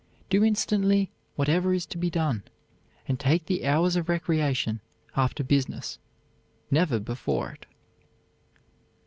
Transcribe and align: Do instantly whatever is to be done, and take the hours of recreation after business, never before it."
Do 0.31 0.43
instantly 0.43 1.11
whatever 1.35 1.75
is 1.75 1.85
to 1.85 1.97
be 1.99 2.09
done, 2.09 2.41
and 3.07 3.19
take 3.19 3.45
the 3.45 3.67
hours 3.67 3.95
of 3.95 4.09
recreation 4.09 4.81
after 5.15 5.43
business, 5.43 5.99
never 6.71 6.97
before 6.97 7.51
it." 7.51 7.67